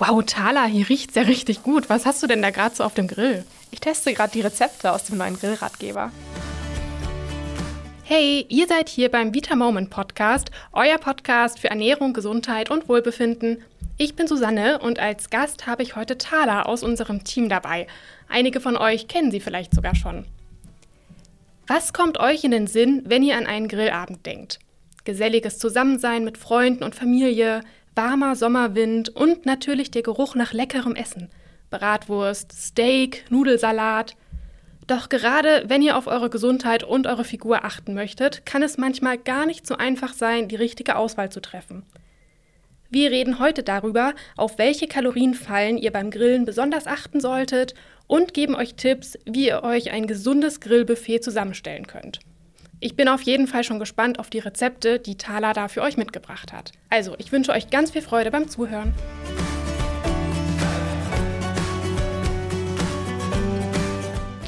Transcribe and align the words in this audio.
Wow, 0.00 0.24
Thala, 0.24 0.64
hier 0.64 0.88
riecht's 0.88 1.14
ja 1.14 1.24
richtig 1.24 1.62
gut. 1.62 1.90
Was 1.90 2.06
hast 2.06 2.22
du 2.22 2.26
denn 2.26 2.40
da 2.40 2.48
gerade 2.48 2.74
so 2.74 2.84
auf 2.84 2.94
dem 2.94 3.06
Grill? 3.06 3.44
Ich 3.70 3.80
teste 3.80 4.14
gerade 4.14 4.32
die 4.32 4.40
Rezepte 4.40 4.92
aus 4.92 5.04
dem 5.04 5.18
neuen 5.18 5.38
Grillratgeber. 5.38 6.10
Hey, 8.04 8.46
ihr 8.48 8.66
seid 8.66 8.88
hier 8.88 9.10
beim 9.10 9.34
Vita 9.34 9.56
Moment 9.56 9.90
Podcast, 9.90 10.50
euer 10.72 10.96
Podcast 10.96 11.58
für 11.58 11.68
Ernährung, 11.68 12.14
Gesundheit 12.14 12.70
und 12.70 12.88
Wohlbefinden. 12.88 13.62
Ich 13.98 14.16
bin 14.16 14.26
Susanne 14.26 14.78
und 14.78 14.98
als 14.98 15.28
Gast 15.28 15.66
habe 15.66 15.82
ich 15.82 15.96
heute 15.96 16.16
Thala 16.16 16.62
aus 16.62 16.82
unserem 16.82 17.22
Team 17.22 17.50
dabei. 17.50 17.86
Einige 18.26 18.62
von 18.62 18.78
euch 18.78 19.06
kennen 19.06 19.30
sie 19.30 19.40
vielleicht 19.40 19.74
sogar 19.74 19.94
schon. 19.94 20.24
Was 21.66 21.92
kommt 21.92 22.18
euch 22.18 22.42
in 22.42 22.52
den 22.52 22.68
Sinn, 22.68 23.02
wenn 23.04 23.22
ihr 23.22 23.36
an 23.36 23.46
einen 23.46 23.68
Grillabend 23.68 24.24
denkt? 24.24 24.60
Geselliges 25.04 25.58
Zusammensein 25.58 26.24
mit 26.24 26.38
Freunden 26.38 26.84
und 26.84 26.94
Familie, 26.94 27.60
warmer 27.94 28.36
Sommerwind 28.36 29.08
und 29.10 29.46
natürlich 29.46 29.90
der 29.90 30.02
Geruch 30.02 30.34
nach 30.34 30.52
leckerem 30.52 30.94
Essen. 30.94 31.28
Bratwurst, 31.70 32.52
Steak, 32.52 33.24
Nudelsalat. 33.30 34.16
Doch 34.86 35.08
gerade 35.08 35.64
wenn 35.66 35.82
ihr 35.82 35.96
auf 35.96 36.06
eure 36.06 36.30
Gesundheit 36.30 36.82
und 36.82 37.06
eure 37.06 37.24
Figur 37.24 37.64
achten 37.64 37.94
möchtet, 37.94 38.44
kann 38.44 38.62
es 38.62 38.78
manchmal 38.78 39.18
gar 39.18 39.46
nicht 39.46 39.66
so 39.66 39.76
einfach 39.76 40.12
sein, 40.12 40.48
die 40.48 40.56
richtige 40.56 40.96
Auswahl 40.96 41.30
zu 41.30 41.40
treffen. 41.40 41.84
Wir 42.92 43.12
reden 43.12 43.38
heute 43.38 43.62
darüber, 43.62 44.14
auf 44.36 44.58
welche 44.58 44.88
Kalorienfallen 44.88 45.78
ihr 45.78 45.92
beim 45.92 46.10
Grillen 46.10 46.44
besonders 46.44 46.88
achten 46.88 47.20
solltet 47.20 47.74
und 48.08 48.34
geben 48.34 48.56
euch 48.56 48.74
Tipps, 48.74 49.16
wie 49.24 49.46
ihr 49.46 49.62
euch 49.62 49.92
ein 49.92 50.08
gesundes 50.08 50.58
Grillbuffet 50.60 51.20
zusammenstellen 51.20 51.86
könnt. 51.86 52.18
Ich 52.82 52.96
bin 52.96 53.08
auf 53.08 53.20
jeden 53.20 53.46
Fall 53.46 53.62
schon 53.62 53.78
gespannt 53.78 54.18
auf 54.18 54.30
die 54.30 54.38
Rezepte, 54.38 54.98
die 54.98 55.18
Thala 55.18 55.52
da 55.52 55.68
für 55.68 55.82
euch 55.82 55.98
mitgebracht 55.98 56.54
hat. 56.54 56.72
Also, 56.88 57.14
ich 57.18 57.30
wünsche 57.30 57.52
euch 57.52 57.68
ganz 57.68 57.90
viel 57.90 58.00
Freude 58.00 58.30
beim 58.30 58.48
Zuhören. 58.48 58.94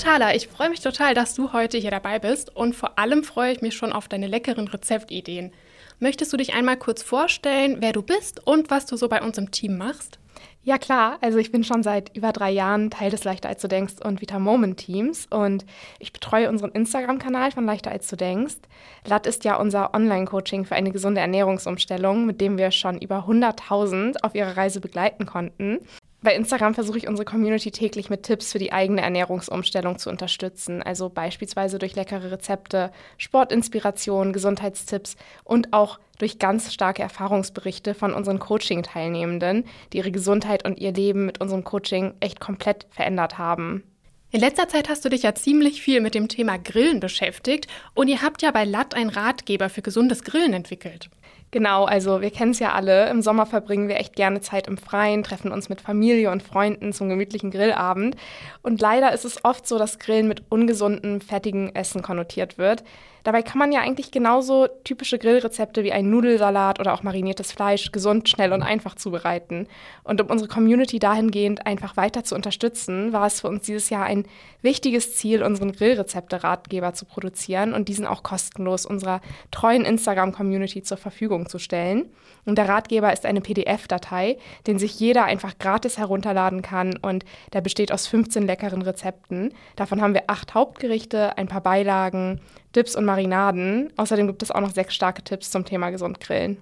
Thala, 0.02 0.34
ich 0.34 0.48
freue 0.48 0.70
mich 0.70 0.80
total, 0.80 1.12
dass 1.12 1.34
du 1.34 1.52
heute 1.52 1.76
hier 1.76 1.90
dabei 1.90 2.18
bist 2.18 2.56
und 2.56 2.74
vor 2.74 2.98
allem 2.98 3.22
freue 3.22 3.52
ich 3.52 3.60
mich 3.60 3.76
schon 3.76 3.92
auf 3.92 4.08
deine 4.08 4.28
leckeren 4.28 4.66
Rezeptideen. 4.66 5.52
Möchtest 6.00 6.32
du 6.32 6.38
dich 6.38 6.54
einmal 6.54 6.78
kurz 6.78 7.02
vorstellen, 7.02 7.76
wer 7.80 7.92
du 7.92 8.00
bist 8.00 8.44
und 8.46 8.70
was 8.70 8.86
du 8.86 8.96
so 8.96 9.08
bei 9.08 9.20
uns 9.20 9.36
im 9.36 9.50
Team 9.50 9.76
machst? 9.76 10.18
Ja 10.64 10.78
klar, 10.78 11.18
also 11.22 11.38
ich 11.38 11.50
bin 11.50 11.64
schon 11.64 11.82
seit 11.82 12.16
über 12.16 12.30
drei 12.30 12.52
Jahren 12.52 12.88
Teil 12.88 13.10
des 13.10 13.24
Leichter 13.24 13.48
als 13.48 13.62
du 13.62 13.66
denkst 13.66 13.94
und 14.04 14.20
Vita 14.20 14.38
Moment 14.38 14.76
Teams 14.76 15.26
und 15.26 15.66
ich 15.98 16.12
betreue 16.12 16.48
unseren 16.48 16.70
Instagram-Kanal 16.70 17.50
von 17.50 17.66
Leichter 17.66 17.90
als 17.90 18.06
du 18.06 18.14
denkst. 18.14 18.58
LAT 19.04 19.26
ist 19.26 19.42
ja 19.42 19.56
unser 19.56 19.92
Online-Coaching 19.92 20.64
für 20.64 20.76
eine 20.76 20.92
gesunde 20.92 21.20
Ernährungsumstellung, 21.20 22.26
mit 22.26 22.40
dem 22.40 22.58
wir 22.58 22.70
schon 22.70 22.98
über 22.98 23.26
100.000 23.26 24.22
auf 24.22 24.36
ihrer 24.36 24.56
Reise 24.56 24.80
begleiten 24.80 25.26
konnten. 25.26 25.80
Bei 26.22 26.36
Instagram 26.36 26.74
versuche 26.74 26.98
ich 26.98 27.08
unsere 27.08 27.24
Community 27.24 27.72
täglich 27.72 28.08
mit 28.08 28.22
Tipps 28.22 28.52
für 28.52 28.60
die 28.60 28.72
eigene 28.72 29.02
Ernährungsumstellung 29.02 29.98
zu 29.98 30.08
unterstützen. 30.08 30.80
Also 30.80 31.08
beispielsweise 31.08 31.80
durch 31.80 31.96
leckere 31.96 32.30
Rezepte, 32.30 32.92
Sportinspiration, 33.18 34.32
Gesundheitstipps 34.32 35.16
und 35.42 35.72
auch 35.72 35.98
durch 36.18 36.38
ganz 36.38 36.72
starke 36.72 37.02
Erfahrungsberichte 37.02 37.94
von 37.94 38.14
unseren 38.14 38.38
Coaching-Teilnehmenden, 38.38 39.64
die 39.92 39.98
ihre 39.98 40.12
Gesundheit 40.12 40.64
und 40.64 40.78
ihr 40.78 40.92
Leben 40.92 41.26
mit 41.26 41.40
unserem 41.40 41.64
Coaching 41.64 42.14
echt 42.20 42.38
komplett 42.38 42.86
verändert 42.90 43.38
haben. 43.38 43.82
In 44.30 44.40
letzter 44.40 44.68
Zeit 44.68 44.88
hast 44.88 45.04
du 45.04 45.08
dich 45.08 45.24
ja 45.24 45.34
ziemlich 45.34 45.82
viel 45.82 46.00
mit 46.00 46.14
dem 46.14 46.28
Thema 46.28 46.56
Grillen 46.56 47.00
beschäftigt 47.00 47.66
und 47.94 48.06
ihr 48.06 48.22
habt 48.22 48.42
ja 48.42 48.52
bei 48.52 48.64
LAT 48.64 48.94
einen 48.94 49.10
Ratgeber 49.10 49.68
für 49.68 49.82
gesundes 49.82 50.22
Grillen 50.22 50.54
entwickelt. 50.54 51.10
Genau, 51.54 51.84
also 51.84 52.22
wir 52.22 52.30
kennen 52.30 52.52
es 52.52 52.60
ja 52.60 52.72
alle. 52.72 53.10
Im 53.10 53.20
Sommer 53.20 53.44
verbringen 53.44 53.86
wir 53.86 53.96
echt 53.96 54.16
gerne 54.16 54.40
Zeit 54.40 54.68
im 54.68 54.78
Freien, 54.78 55.22
treffen 55.22 55.52
uns 55.52 55.68
mit 55.68 55.82
Familie 55.82 56.30
und 56.30 56.42
Freunden 56.42 56.94
zum 56.94 57.10
gemütlichen 57.10 57.50
Grillabend. 57.50 58.16
Und 58.62 58.80
leider 58.80 59.12
ist 59.12 59.26
es 59.26 59.44
oft 59.44 59.68
so, 59.68 59.78
dass 59.78 59.98
Grillen 59.98 60.28
mit 60.28 60.44
ungesundem, 60.48 61.20
fettigen 61.20 61.74
Essen 61.74 62.00
konnotiert 62.00 62.56
wird. 62.56 62.84
Dabei 63.24 63.42
kann 63.42 63.58
man 63.58 63.70
ja 63.70 63.80
eigentlich 63.80 64.10
genauso 64.10 64.66
typische 64.82 65.18
Grillrezepte 65.18 65.84
wie 65.84 65.92
ein 65.92 66.10
Nudelsalat 66.10 66.80
oder 66.80 66.92
auch 66.92 67.04
mariniertes 67.04 67.52
Fleisch 67.52 67.92
gesund, 67.92 68.28
schnell 68.28 68.52
und 68.52 68.62
einfach 68.62 68.96
zubereiten. 68.96 69.68
Und 70.02 70.20
um 70.20 70.28
unsere 70.28 70.48
Community 70.48 70.98
dahingehend 70.98 71.64
einfach 71.64 71.96
weiter 71.96 72.24
zu 72.24 72.34
unterstützen, 72.34 73.12
war 73.12 73.26
es 73.26 73.40
für 73.40 73.48
uns 73.48 73.64
dieses 73.64 73.90
Jahr 73.90 74.04
ein 74.04 74.24
wichtiges 74.60 75.14
Ziel, 75.14 75.42
unseren 75.44 75.72
Grillrezepte-Ratgeber 75.72 76.94
zu 76.94 77.04
produzieren 77.04 77.74
und 77.74 77.88
diesen 77.88 78.06
auch 78.06 78.24
kostenlos 78.24 78.86
unserer 78.86 79.20
treuen 79.52 79.84
Instagram-Community 79.84 80.82
zur 80.82 80.96
Verfügung 80.96 81.41
zu 81.46 81.58
stellen. 81.58 82.10
Und 82.44 82.58
der 82.58 82.68
Ratgeber 82.68 83.12
ist 83.12 83.24
eine 83.24 83.40
PDF-Datei, 83.40 84.36
den 84.66 84.78
sich 84.78 84.98
jeder 84.98 85.24
einfach 85.24 85.58
gratis 85.58 85.98
herunterladen 85.98 86.62
kann 86.62 86.96
und 86.96 87.24
der 87.52 87.60
besteht 87.60 87.92
aus 87.92 88.06
15 88.06 88.46
leckeren 88.46 88.82
Rezepten. 88.82 89.54
Davon 89.76 90.00
haben 90.00 90.14
wir 90.14 90.24
acht 90.26 90.54
Hauptgerichte, 90.54 91.38
ein 91.38 91.46
paar 91.46 91.60
Beilagen, 91.60 92.40
Dips 92.74 92.96
und 92.96 93.04
Marinaden. 93.04 93.92
Außerdem 93.96 94.26
gibt 94.26 94.42
es 94.42 94.50
auch 94.50 94.60
noch 94.60 94.72
sechs 94.74 94.94
starke 94.94 95.22
Tipps 95.22 95.50
zum 95.50 95.64
Thema 95.64 95.90
gesund 95.90 96.20
grillen. 96.20 96.58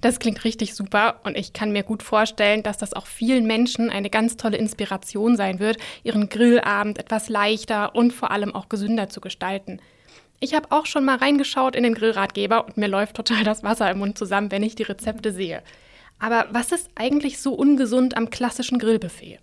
Das 0.00 0.18
klingt 0.18 0.44
richtig 0.44 0.74
super 0.74 1.20
und 1.24 1.36
ich 1.36 1.52
kann 1.52 1.72
mir 1.72 1.82
gut 1.82 2.02
vorstellen, 2.02 2.62
dass 2.62 2.78
das 2.78 2.92
auch 2.92 3.06
vielen 3.06 3.46
Menschen 3.46 3.90
eine 3.90 4.10
ganz 4.10 4.36
tolle 4.36 4.56
Inspiration 4.56 5.36
sein 5.36 5.58
wird, 5.58 5.78
ihren 6.02 6.28
Grillabend 6.28 6.98
etwas 6.98 7.28
leichter 7.28 7.94
und 7.94 8.12
vor 8.12 8.30
allem 8.30 8.54
auch 8.54 8.68
gesünder 8.68 9.08
zu 9.08 9.20
gestalten. 9.20 9.80
Ich 10.38 10.54
habe 10.54 10.70
auch 10.70 10.86
schon 10.86 11.04
mal 11.04 11.16
reingeschaut 11.16 11.74
in 11.74 11.82
den 11.82 11.94
Grillratgeber 11.94 12.66
und 12.66 12.76
mir 12.76 12.88
läuft 12.88 13.16
total 13.16 13.44
das 13.44 13.62
Wasser 13.62 13.90
im 13.90 13.98
Mund 13.98 14.18
zusammen, 14.18 14.50
wenn 14.50 14.62
ich 14.62 14.74
die 14.74 14.82
Rezepte 14.82 15.32
sehe. 15.32 15.62
Aber 16.18 16.46
was 16.50 16.72
ist 16.72 16.90
eigentlich 16.94 17.40
so 17.40 17.54
ungesund 17.54 18.16
am 18.16 18.30
klassischen 18.30 18.78
Grillbuffet? 18.78 19.38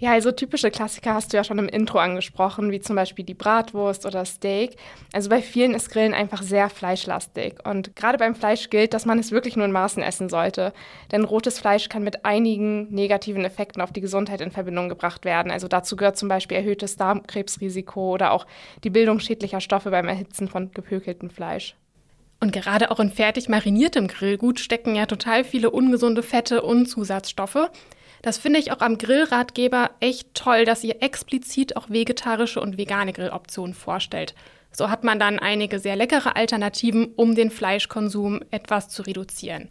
Ja, 0.00 0.12
also 0.12 0.32
typische 0.32 0.70
Klassiker 0.70 1.12
hast 1.12 1.30
du 1.30 1.36
ja 1.36 1.44
schon 1.44 1.58
im 1.58 1.68
Intro 1.68 1.98
angesprochen, 1.98 2.70
wie 2.70 2.80
zum 2.80 2.96
Beispiel 2.96 3.22
die 3.22 3.34
Bratwurst 3.34 4.06
oder 4.06 4.24
Steak. 4.24 4.76
Also 5.12 5.28
bei 5.28 5.42
vielen 5.42 5.74
ist 5.74 5.90
Grillen 5.90 6.14
einfach 6.14 6.40
sehr 6.40 6.70
fleischlastig. 6.70 7.56
Und 7.66 7.94
gerade 7.96 8.16
beim 8.16 8.34
Fleisch 8.34 8.70
gilt, 8.70 8.94
dass 8.94 9.04
man 9.04 9.18
es 9.18 9.30
wirklich 9.30 9.56
nur 9.56 9.66
in 9.66 9.72
Maßen 9.72 10.02
essen 10.02 10.30
sollte. 10.30 10.72
Denn 11.12 11.22
rotes 11.22 11.58
Fleisch 11.58 11.90
kann 11.90 12.02
mit 12.02 12.24
einigen 12.24 12.90
negativen 12.90 13.44
Effekten 13.44 13.82
auf 13.82 13.92
die 13.92 14.00
Gesundheit 14.00 14.40
in 14.40 14.50
Verbindung 14.50 14.88
gebracht 14.88 15.26
werden. 15.26 15.52
Also 15.52 15.68
dazu 15.68 15.96
gehört 15.96 16.16
zum 16.16 16.30
Beispiel 16.30 16.56
erhöhtes 16.56 16.96
Darmkrebsrisiko 16.96 18.14
oder 18.14 18.32
auch 18.32 18.46
die 18.84 18.90
Bildung 18.90 19.20
schädlicher 19.20 19.60
Stoffe 19.60 19.90
beim 19.90 20.08
Erhitzen 20.08 20.48
von 20.48 20.70
gepökeltem 20.72 21.28
Fleisch. 21.28 21.76
Und 22.40 22.54
gerade 22.54 22.90
auch 22.90 23.00
in 23.00 23.12
fertig 23.12 23.50
mariniertem 23.50 24.08
Grillgut 24.08 24.60
stecken 24.60 24.94
ja 24.96 25.04
total 25.04 25.44
viele 25.44 25.70
ungesunde 25.70 26.22
Fette 26.22 26.62
und 26.62 26.86
Zusatzstoffe. 26.86 27.68
Das 28.22 28.38
finde 28.38 28.58
ich 28.58 28.70
auch 28.70 28.80
am 28.80 28.98
Grillratgeber 28.98 29.90
echt 30.00 30.34
toll, 30.34 30.64
dass 30.64 30.84
ihr 30.84 31.02
explizit 31.02 31.76
auch 31.76 31.88
vegetarische 31.88 32.60
und 32.60 32.76
vegane 32.76 33.12
Grilloptionen 33.12 33.74
vorstellt. 33.74 34.34
So 34.72 34.90
hat 34.90 35.04
man 35.04 35.18
dann 35.18 35.38
einige 35.38 35.78
sehr 35.78 35.96
leckere 35.96 36.36
Alternativen, 36.36 37.12
um 37.16 37.34
den 37.34 37.50
Fleischkonsum 37.50 38.40
etwas 38.50 38.88
zu 38.88 39.02
reduzieren. 39.02 39.70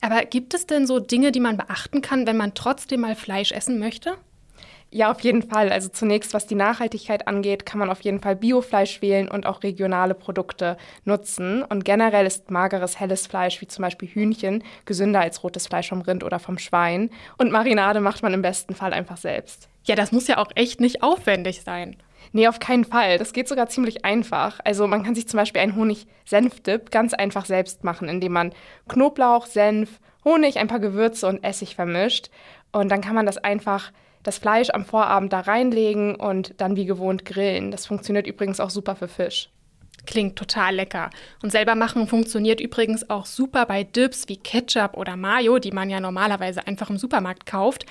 Aber 0.00 0.24
gibt 0.24 0.54
es 0.54 0.66
denn 0.66 0.86
so 0.86 0.98
Dinge, 0.98 1.32
die 1.32 1.40
man 1.40 1.56
beachten 1.56 2.00
kann, 2.00 2.26
wenn 2.26 2.36
man 2.36 2.54
trotzdem 2.54 3.00
mal 3.00 3.16
Fleisch 3.16 3.52
essen 3.52 3.78
möchte? 3.78 4.16
Ja, 4.94 5.10
auf 5.10 5.18
jeden 5.22 5.42
Fall. 5.42 5.72
Also 5.72 5.88
zunächst, 5.88 6.34
was 6.34 6.46
die 6.46 6.54
Nachhaltigkeit 6.54 7.26
angeht, 7.26 7.66
kann 7.66 7.80
man 7.80 7.90
auf 7.90 8.02
jeden 8.02 8.20
Fall 8.20 8.36
Biofleisch 8.36 9.02
wählen 9.02 9.28
und 9.28 9.44
auch 9.44 9.64
regionale 9.64 10.14
Produkte 10.14 10.76
nutzen. 11.04 11.64
Und 11.64 11.84
generell 11.84 12.24
ist 12.26 12.52
mageres, 12.52 13.00
helles 13.00 13.26
Fleisch, 13.26 13.60
wie 13.60 13.66
zum 13.66 13.82
Beispiel 13.82 14.08
Hühnchen, 14.08 14.62
gesünder 14.84 15.18
als 15.18 15.42
rotes 15.42 15.66
Fleisch 15.66 15.88
vom 15.88 16.02
Rind 16.02 16.22
oder 16.22 16.38
vom 16.38 16.58
Schwein. 16.58 17.10
Und 17.38 17.50
Marinade 17.50 18.00
macht 18.00 18.22
man 18.22 18.34
im 18.34 18.42
besten 18.42 18.76
Fall 18.76 18.92
einfach 18.92 19.16
selbst. 19.16 19.68
Ja, 19.82 19.96
das 19.96 20.12
muss 20.12 20.28
ja 20.28 20.38
auch 20.38 20.52
echt 20.54 20.80
nicht 20.80 21.02
aufwendig 21.02 21.62
sein. 21.62 21.96
Nee, 22.30 22.46
auf 22.46 22.60
keinen 22.60 22.84
Fall. 22.84 23.18
Das 23.18 23.32
geht 23.32 23.48
sogar 23.48 23.68
ziemlich 23.68 24.04
einfach. 24.04 24.60
Also 24.62 24.86
man 24.86 25.02
kann 25.02 25.16
sich 25.16 25.26
zum 25.26 25.38
Beispiel 25.38 25.60
einen 25.60 25.74
Honig-Senf-Dip 25.74 26.92
ganz 26.92 27.14
einfach 27.14 27.46
selbst 27.46 27.82
machen, 27.82 28.08
indem 28.08 28.30
man 28.30 28.52
Knoblauch, 28.88 29.46
Senf, 29.46 29.98
Honig, 30.24 30.58
ein 30.58 30.68
paar 30.68 30.78
Gewürze 30.78 31.26
und 31.26 31.42
Essig 31.42 31.74
vermischt. 31.74 32.30
Und 32.70 32.92
dann 32.92 33.00
kann 33.00 33.16
man 33.16 33.26
das 33.26 33.38
einfach 33.38 33.90
das 34.24 34.38
Fleisch 34.38 34.70
am 34.70 34.84
Vorabend 34.84 35.32
da 35.32 35.40
reinlegen 35.40 36.16
und 36.16 36.54
dann 36.60 36.74
wie 36.74 36.86
gewohnt 36.86 37.24
grillen. 37.24 37.70
Das 37.70 37.86
funktioniert 37.86 38.26
übrigens 38.26 38.58
auch 38.58 38.70
super 38.70 38.96
für 38.96 39.06
Fisch. 39.06 39.50
Klingt 40.06 40.36
total 40.36 40.74
lecker. 40.74 41.10
Und 41.42 41.50
selber 41.50 41.74
machen 41.74 42.08
funktioniert 42.08 42.60
übrigens 42.60 43.08
auch 43.08 43.26
super 43.26 43.64
bei 43.66 43.84
Dips 43.84 44.28
wie 44.28 44.36
Ketchup 44.36 44.96
oder 44.96 45.16
Mayo, 45.16 45.58
die 45.58 45.70
man 45.70 45.88
ja 45.88 46.00
normalerweise 46.00 46.66
einfach 46.66 46.90
im 46.90 46.98
Supermarkt 46.98 47.46
kauft. 47.46 47.86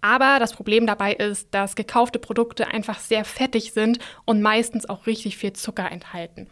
Aber 0.00 0.38
das 0.38 0.52
Problem 0.52 0.86
dabei 0.86 1.14
ist, 1.14 1.48
dass 1.50 1.74
gekaufte 1.74 2.18
Produkte 2.18 2.68
einfach 2.68 3.00
sehr 3.00 3.24
fettig 3.24 3.72
sind 3.72 3.98
und 4.24 4.40
meistens 4.40 4.88
auch 4.88 5.06
richtig 5.06 5.36
viel 5.36 5.52
Zucker 5.54 5.90
enthalten. 5.90 6.46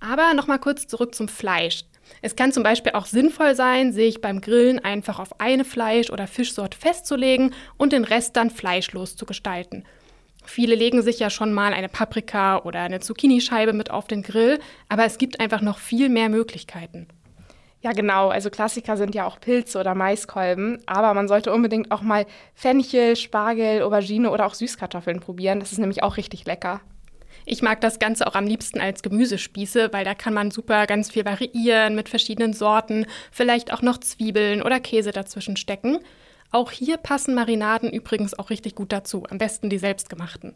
Aber 0.00 0.34
nochmal 0.34 0.58
kurz 0.58 0.86
zurück 0.86 1.14
zum 1.14 1.28
Fleisch. 1.28 1.84
Es 2.20 2.36
kann 2.36 2.52
zum 2.52 2.62
Beispiel 2.62 2.92
auch 2.92 3.06
sinnvoll 3.06 3.54
sein, 3.54 3.92
sich 3.92 4.20
beim 4.20 4.40
Grillen 4.40 4.78
einfach 4.78 5.18
auf 5.18 5.40
eine 5.40 5.64
Fleisch- 5.64 6.10
oder 6.10 6.26
Fischsort 6.26 6.74
festzulegen 6.74 7.54
und 7.76 7.92
den 7.92 8.04
Rest 8.04 8.36
dann 8.36 8.50
fleischlos 8.50 9.16
zu 9.16 9.26
gestalten. 9.26 9.84
Viele 10.44 10.74
legen 10.74 11.02
sich 11.02 11.18
ja 11.18 11.30
schon 11.30 11.52
mal 11.52 11.72
eine 11.72 11.88
Paprika 11.88 12.58
oder 12.58 12.80
eine 12.80 13.00
Zucchinischeibe 13.00 13.72
mit 13.72 13.90
auf 13.90 14.06
den 14.06 14.22
Grill, 14.22 14.58
aber 14.88 15.04
es 15.04 15.18
gibt 15.18 15.40
einfach 15.40 15.60
noch 15.60 15.78
viel 15.78 16.08
mehr 16.08 16.28
Möglichkeiten. 16.28 17.06
Ja, 17.82 17.90
genau. 17.92 18.28
Also 18.28 18.48
Klassiker 18.48 18.96
sind 18.96 19.14
ja 19.14 19.26
auch 19.26 19.40
Pilze 19.40 19.78
oder 19.78 19.96
Maiskolben. 19.96 20.80
Aber 20.86 21.14
man 21.14 21.26
sollte 21.26 21.52
unbedingt 21.52 21.90
auch 21.90 22.00
mal 22.00 22.26
Fenchel, 22.54 23.16
Spargel, 23.16 23.82
Aubergine 23.82 24.30
oder 24.30 24.46
auch 24.46 24.54
Süßkartoffeln 24.54 25.18
probieren. 25.18 25.58
Das 25.58 25.72
ist 25.72 25.78
nämlich 25.78 26.02
auch 26.04 26.16
richtig 26.16 26.46
lecker. 26.46 26.80
Ich 27.44 27.62
mag 27.62 27.80
das 27.80 27.98
Ganze 27.98 28.26
auch 28.26 28.34
am 28.34 28.46
liebsten 28.46 28.80
als 28.80 29.02
Gemüsespieße, 29.02 29.92
weil 29.92 30.04
da 30.04 30.14
kann 30.14 30.34
man 30.34 30.50
super 30.50 30.86
ganz 30.86 31.10
viel 31.10 31.24
variieren 31.24 31.94
mit 31.94 32.08
verschiedenen 32.08 32.52
Sorten, 32.52 33.06
vielleicht 33.30 33.72
auch 33.72 33.82
noch 33.82 33.98
Zwiebeln 33.98 34.62
oder 34.62 34.80
Käse 34.80 35.10
dazwischen 35.10 35.56
stecken. 35.56 35.98
Auch 36.50 36.70
hier 36.70 36.98
passen 36.98 37.34
Marinaden 37.34 37.90
übrigens 37.90 38.38
auch 38.38 38.50
richtig 38.50 38.74
gut 38.74 38.92
dazu, 38.92 39.24
am 39.28 39.38
besten 39.38 39.70
die 39.70 39.78
selbstgemachten. 39.78 40.54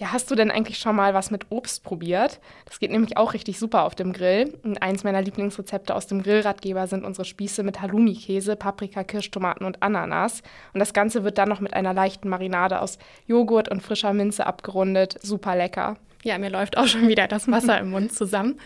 Ja, 0.00 0.12
hast 0.12 0.30
du 0.30 0.34
denn 0.34 0.50
eigentlich 0.50 0.78
schon 0.78 0.96
mal 0.96 1.12
was 1.12 1.30
mit 1.30 1.50
Obst 1.50 1.84
probiert? 1.84 2.40
Das 2.64 2.80
geht 2.80 2.90
nämlich 2.90 3.18
auch 3.18 3.34
richtig 3.34 3.58
super 3.58 3.84
auf 3.84 3.94
dem 3.94 4.14
Grill. 4.14 4.58
Und 4.62 4.80
eins 4.80 5.04
meiner 5.04 5.20
Lieblingsrezepte 5.20 5.94
aus 5.94 6.06
dem 6.06 6.22
Grillratgeber 6.22 6.86
sind 6.86 7.04
unsere 7.04 7.26
Spieße 7.26 7.62
mit 7.62 7.82
Halloumi-Käse, 7.82 8.56
Paprika, 8.56 9.04
Kirschtomaten 9.04 9.66
und 9.66 9.82
Ananas. 9.82 10.40
Und 10.72 10.80
das 10.80 10.94
Ganze 10.94 11.22
wird 11.22 11.36
dann 11.36 11.50
noch 11.50 11.60
mit 11.60 11.74
einer 11.74 11.92
leichten 11.92 12.30
Marinade 12.30 12.80
aus 12.80 12.98
Joghurt 13.26 13.68
und 13.68 13.82
frischer 13.82 14.14
Minze 14.14 14.46
abgerundet. 14.46 15.18
Super 15.22 15.54
lecker. 15.54 15.98
Ja, 16.22 16.38
mir 16.38 16.48
läuft 16.48 16.78
auch 16.78 16.86
schon 16.86 17.06
wieder 17.06 17.28
das 17.28 17.50
Wasser 17.50 17.78
im 17.78 17.90
Mund 17.90 18.14
zusammen. 18.14 18.58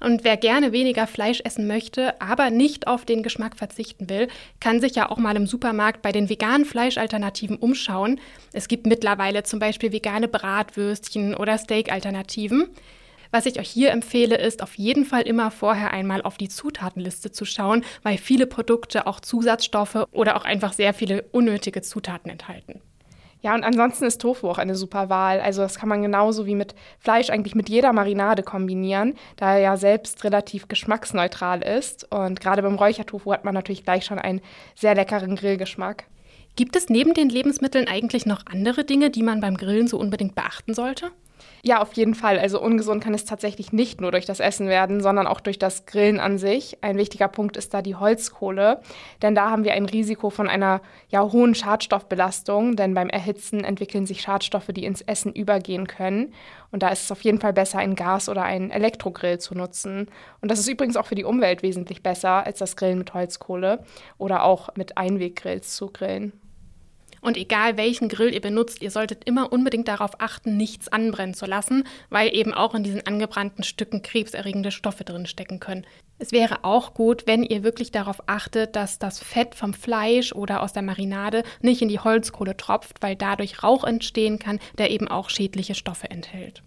Und 0.00 0.24
wer 0.24 0.36
gerne 0.36 0.72
weniger 0.72 1.06
Fleisch 1.06 1.40
essen 1.44 1.66
möchte, 1.66 2.20
aber 2.20 2.50
nicht 2.50 2.86
auf 2.86 3.04
den 3.04 3.22
Geschmack 3.22 3.56
verzichten 3.56 4.08
will, 4.08 4.28
kann 4.60 4.80
sich 4.80 4.94
ja 4.94 5.10
auch 5.10 5.18
mal 5.18 5.36
im 5.36 5.46
Supermarkt 5.46 6.02
bei 6.02 6.12
den 6.12 6.28
veganen 6.28 6.64
Fleischalternativen 6.64 7.56
umschauen. 7.56 8.20
Es 8.52 8.68
gibt 8.68 8.86
mittlerweile 8.86 9.42
zum 9.42 9.58
Beispiel 9.58 9.92
vegane 9.92 10.28
Bratwürstchen 10.28 11.34
oder 11.34 11.58
Steak-Alternativen. 11.58 12.68
Was 13.30 13.44
ich 13.46 13.58
euch 13.58 13.68
hier 13.68 13.90
empfehle, 13.90 14.38
ist 14.38 14.62
auf 14.62 14.76
jeden 14.76 15.04
Fall 15.04 15.22
immer 15.22 15.50
vorher 15.50 15.92
einmal 15.92 16.22
auf 16.22 16.38
die 16.38 16.48
Zutatenliste 16.48 17.30
zu 17.30 17.44
schauen, 17.44 17.84
weil 18.02 18.16
viele 18.16 18.46
Produkte 18.46 19.06
auch 19.06 19.20
Zusatzstoffe 19.20 20.06
oder 20.12 20.36
auch 20.36 20.44
einfach 20.44 20.72
sehr 20.72 20.94
viele 20.94 21.22
unnötige 21.32 21.82
Zutaten 21.82 22.30
enthalten. 22.30 22.80
Ja, 23.40 23.54
und 23.54 23.62
ansonsten 23.62 24.04
ist 24.04 24.20
Tofu 24.20 24.48
auch 24.48 24.58
eine 24.58 24.74
super 24.74 25.08
Wahl. 25.08 25.40
Also 25.40 25.62
das 25.62 25.78
kann 25.78 25.88
man 25.88 26.02
genauso 26.02 26.46
wie 26.46 26.56
mit 26.56 26.74
Fleisch 26.98 27.30
eigentlich 27.30 27.54
mit 27.54 27.68
jeder 27.68 27.92
Marinade 27.92 28.42
kombinieren, 28.42 29.14
da 29.36 29.54
er 29.54 29.60
ja 29.60 29.76
selbst 29.76 30.24
relativ 30.24 30.66
geschmacksneutral 30.66 31.62
ist. 31.62 32.10
Und 32.12 32.40
gerade 32.40 32.62
beim 32.62 32.74
Räuchertofu 32.74 33.32
hat 33.32 33.44
man 33.44 33.54
natürlich 33.54 33.84
gleich 33.84 34.04
schon 34.04 34.18
einen 34.18 34.40
sehr 34.74 34.94
leckeren 34.94 35.36
Grillgeschmack. 35.36 36.04
Gibt 36.56 36.74
es 36.74 36.88
neben 36.88 37.14
den 37.14 37.28
Lebensmitteln 37.28 37.86
eigentlich 37.86 38.26
noch 38.26 38.44
andere 38.46 38.84
Dinge, 38.84 39.10
die 39.10 39.22
man 39.22 39.40
beim 39.40 39.56
Grillen 39.56 39.86
so 39.86 39.98
unbedingt 39.98 40.34
beachten 40.34 40.74
sollte? 40.74 41.12
Ja, 41.62 41.82
auf 41.82 41.92
jeden 41.94 42.14
Fall. 42.14 42.38
Also 42.38 42.60
ungesund 42.60 43.02
kann 43.02 43.14
es 43.14 43.24
tatsächlich 43.24 43.72
nicht 43.72 44.00
nur 44.00 44.12
durch 44.12 44.26
das 44.26 44.40
Essen 44.40 44.68
werden, 44.68 45.00
sondern 45.00 45.26
auch 45.26 45.40
durch 45.40 45.58
das 45.58 45.86
Grillen 45.86 46.20
an 46.20 46.38
sich. 46.38 46.78
Ein 46.82 46.96
wichtiger 46.96 47.28
Punkt 47.28 47.56
ist 47.56 47.74
da 47.74 47.82
die 47.82 47.96
Holzkohle, 47.96 48.80
denn 49.22 49.34
da 49.34 49.50
haben 49.50 49.64
wir 49.64 49.72
ein 49.72 49.86
Risiko 49.86 50.30
von 50.30 50.48
einer 50.48 50.80
ja, 51.08 51.22
hohen 51.22 51.54
Schadstoffbelastung, 51.54 52.76
denn 52.76 52.94
beim 52.94 53.08
Erhitzen 53.08 53.64
entwickeln 53.64 54.06
sich 54.06 54.20
Schadstoffe, 54.20 54.68
die 54.68 54.84
ins 54.84 55.02
Essen 55.02 55.32
übergehen 55.32 55.86
können. 55.86 56.32
Und 56.70 56.82
da 56.82 56.88
ist 56.88 57.04
es 57.04 57.12
auf 57.12 57.22
jeden 57.22 57.40
Fall 57.40 57.52
besser, 57.52 57.78
ein 57.78 57.96
Gas- 57.96 58.28
oder 58.28 58.42
einen 58.42 58.70
Elektrogrill 58.70 59.38
zu 59.38 59.54
nutzen. 59.54 60.08
Und 60.40 60.50
das 60.50 60.58
ist 60.58 60.68
übrigens 60.68 60.96
auch 60.96 61.06
für 61.06 61.14
die 61.14 61.24
Umwelt 61.24 61.62
wesentlich 61.62 62.02
besser 62.02 62.46
als 62.46 62.58
das 62.58 62.76
Grillen 62.76 62.98
mit 62.98 63.14
Holzkohle 63.14 63.84
oder 64.18 64.44
auch 64.44 64.70
mit 64.76 64.96
Einweggrills 64.98 65.74
zu 65.74 65.88
grillen. 65.88 66.32
Und 67.20 67.36
egal 67.36 67.76
welchen 67.76 68.08
Grill 68.08 68.32
ihr 68.32 68.40
benutzt, 68.40 68.82
ihr 68.82 68.90
solltet 68.90 69.24
immer 69.24 69.52
unbedingt 69.52 69.88
darauf 69.88 70.20
achten, 70.20 70.56
nichts 70.56 70.88
anbrennen 70.88 71.34
zu 71.34 71.46
lassen, 71.46 71.84
weil 72.10 72.34
eben 72.34 72.54
auch 72.54 72.74
in 72.74 72.82
diesen 72.82 73.06
angebrannten 73.06 73.64
Stücken 73.64 74.02
krebserregende 74.02 74.70
Stoffe 74.70 75.04
drin 75.04 75.26
stecken 75.26 75.60
können. 75.60 75.86
Es 76.18 76.32
wäre 76.32 76.64
auch 76.64 76.94
gut, 76.94 77.26
wenn 77.26 77.44
ihr 77.44 77.62
wirklich 77.62 77.92
darauf 77.92 78.20
achtet, 78.26 78.74
dass 78.74 78.98
das 78.98 79.20
Fett 79.20 79.54
vom 79.54 79.72
Fleisch 79.72 80.32
oder 80.32 80.62
aus 80.62 80.72
der 80.72 80.82
Marinade 80.82 81.44
nicht 81.60 81.80
in 81.80 81.88
die 81.88 82.00
Holzkohle 82.00 82.56
tropft, 82.56 83.02
weil 83.02 83.14
dadurch 83.14 83.62
Rauch 83.62 83.84
entstehen 83.84 84.38
kann, 84.38 84.58
der 84.78 84.90
eben 84.90 85.06
auch 85.06 85.30
schädliche 85.30 85.76
Stoffe 85.76 86.10
enthält. 86.10 86.62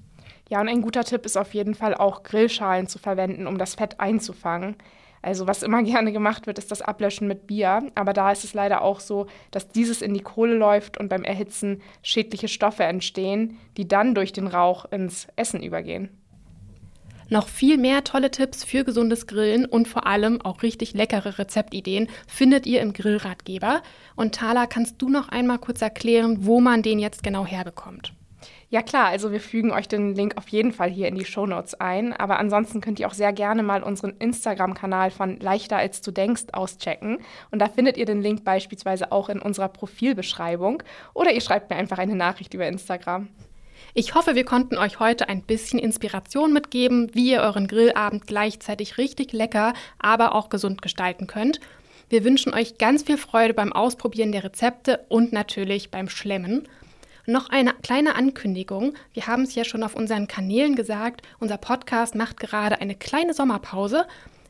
Ja, 0.50 0.59
und 0.59 0.68
ein 0.68 0.81
guter 0.81 1.03
Tipp 1.03 1.25
ist 1.25 1.38
auf 1.38 1.53
jeden 1.53 1.75
Fall 1.75 1.95
auch 1.95 2.24
Grillschalen 2.24 2.88
zu 2.88 3.00
verwenden, 3.00 3.48
um 3.48 3.57
das 3.57 3.75
Fett 3.75 4.00
einzufangen. 4.00 4.75
Also 5.22 5.48
was 5.48 5.64
immer 5.64 5.84
gerne 5.84 6.12
gemacht 6.12 6.48
wird, 6.48 6.58
ist 6.58 6.72
das 6.72 6.82
Ablöschen 6.82 7.28
mit 7.28 7.48
Bier. 7.48 7.84
Aber 7.96 8.14
da 8.14 8.32
ist 8.32 8.44
es 8.44 8.54
leider 8.54 8.82
auch 8.82 9.00
so, 9.00 9.28
dass 9.52 9.70
dieses 9.70 10.02
in 10.02 10.14
die 10.14 10.22
Kohle 10.22 10.56
läuft 10.56 10.98
und 10.98 11.10
beim 11.10 11.24
Erhitzen 11.24 11.82
schädliche 12.02 12.48
Stoffe 12.48 12.84
entstehen, 12.84 13.58
die 13.78 13.88
dann 13.88 14.16
durch 14.16 14.34
den 14.34 14.48
Rauch 14.48 14.86
ins 14.92 15.28
Essen 15.36 15.62
übergehen. 15.64 16.10
Noch 17.30 17.48
viel 17.48 17.78
mehr 17.78 18.04
tolle 18.04 18.30
Tipps 18.30 18.66
für 18.66 18.84
gesundes 18.84 19.26
Grillen 19.26 19.66
und 19.66 19.88
vor 19.88 20.06
allem 20.06 20.42
auch 20.42 20.64
richtig 20.64 20.94
leckere 20.94 21.40
Rezeptideen 21.40 22.10
findet 22.28 22.66
ihr 22.66 22.82
im 22.82 22.92
Grillratgeber. 22.92 23.82
Und 24.18 24.36
Thala, 24.36 24.68
kannst 24.68 25.02
du 25.02 25.08
noch 25.08 25.30
einmal 25.30 25.58
kurz 25.58 25.82
erklären, 25.82 26.40
wo 26.42 26.60
man 26.60 26.82
den 26.82 27.00
jetzt 27.00 27.24
genau 27.24 27.46
herbekommt? 27.46 28.12
Ja 28.72 28.82
klar, 28.82 29.08
also 29.08 29.34
wir 29.34 29.42
fügen 29.42 29.72
euch 29.72 29.90
den 29.90 30.16
Link 30.16 30.38
auf 30.38 30.48
jeden 30.48 30.72
Fall 30.72 30.90
hier 30.90 31.10
in 31.10 31.16
die 31.16 31.26
Show 31.26 31.46
Notes 31.46 31.74
ein. 31.82 32.14
Aber 32.14 32.40
ansonsten 32.40 32.80
könnt 32.80 33.02
ihr 33.02 33.08
auch 33.08 33.14
sehr 33.14 33.34
gerne 33.34 33.64
mal 33.64 33.84
unseren 33.84 34.16
Instagram-Kanal 34.18 35.12
von 35.12 35.38
Leichter 35.42 35.76
als 35.76 36.00
du 36.00 36.12
denkst 36.12 36.46
auschecken. 36.54 37.18
Und 37.52 37.60
da 37.60 37.68
findet 37.68 37.98
ihr 37.98 38.06
den 38.06 38.22
Link 38.22 38.46
beispielsweise 38.46 39.12
auch 39.12 39.28
in 39.28 39.42
unserer 39.42 39.68
Profilbeschreibung. 39.68 40.84
Oder 41.14 41.34
ihr 41.34 41.42
schreibt 41.42 41.70
mir 41.70 41.76
einfach 41.76 41.98
eine 41.98 42.16
Nachricht 42.16 42.54
über 42.54 42.66
Instagram. 42.66 43.28
Ich 43.94 44.16
hoffe, 44.16 44.36
wir 44.36 44.46
konnten 44.46 44.78
euch 44.78 45.02
heute 45.02 45.28
ein 45.28 45.42
bisschen 45.42 45.78
Inspiration 45.78 46.54
mitgeben, 46.54 47.14
wie 47.14 47.32
ihr 47.32 47.42
euren 47.42 47.68
Grillabend 47.68 48.26
gleichzeitig 48.26 48.98
richtig 48.98 49.34
lecker, 49.34 49.74
aber 50.00 50.34
auch 50.34 50.48
gesund 50.48 50.82
gestalten 50.82 51.28
könnt. 51.28 51.60
Wir 52.08 52.24
wünschen 52.24 52.54
euch 52.54 52.78
ganz 52.78 53.04
viel 53.04 53.18
Freude 53.18 53.54
beim 53.54 53.74
Ausprobieren 53.74 54.32
der 54.32 54.46
Rezepte 54.46 55.06
und 55.10 55.34
natürlich 55.34 55.92
beim 55.92 56.08
Schlemmen. 56.08 56.70
Noch 57.26 57.50
eine 57.50 57.74
kleine 57.82 58.16
Ankündigung. 58.16 58.94
Wir 59.14 59.28
haben 59.28 59.44
es 59.44 59.56
ja 59.56 59.64
schon 59.64 59.84
auf 59.84 59.96
unseren 59.96 60.28
Kanälen 60.28 60.76
gesagt, 60.76 61.22
unser 61.40 61.58
Podcast 61.58 62.16
macht 62.16 62.40
gerade 62.40 62.82
eine 62.82 62.96
kleine 62.96 63.34
Sommerpause. 63.34 64.06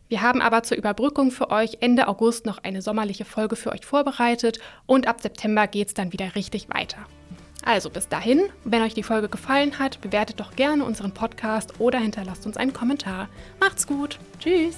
Wir 0.08 0.22
haben 0.22 0.42
aber 0.42 0.64
zur 0.64 0.78
Überbrückung 0.78 1.32
für 1.32 1.52
euch 1.52 1.78
Ende 1.80 2.08
August 2.08 2.46
noch 2.46 2.58
eine 2.64 2.82
sommerliche 2.82 3.24
Folge 3.24 3.56
für 3.56 3.72
euch 3.72 3.86
vorbereitet 3.86 4.60
und 4.86 5.08
ab 5.08 5.22
September 5.22 5.68
geht 5.68 5.88
es 5.88 5.94
dann 5.94 6.12
wieder 6.12 6.36
richtig 6.36 6.68
weiter. 6.70 6.98
Also 7.64 7.90
bis 7.90 8.10
dahin, 8.10 8.42
wenn 8.64 8.82
euch 8.82 8.94
die 8.94 9.04
Folge 9.04 9.30
gefallen 9.30 9.80
hat, 9.80 10.02
bewertet 10.02 10.40
doch 10.40 10.56
gerne 10.56 10.84
unseren 10.84 11.14
Podcast 11.14 11.80
oder 11.80 12.00
hinterlasst 12.00 12.46
uns 12.46 12.58
einen 12.58 12.74
Kommentar. 12.74 13.30
Macht's 13.60 13.86
gut. 13.86 14.20
Tschüss. 14.40 14.78